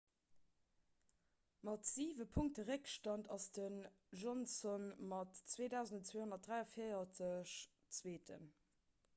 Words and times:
mat 1.67 1.87
siwe 1.89 2.25
punkte 2.37 2.65
réckstand 2.69 3.29
ass 3.35 3.45
den 3.57 3.77
johnson 4.23 4.89
mat 5.13 5.45
2 5.57 5.69
243 5.93 7.55
zweeten 8.01 8.51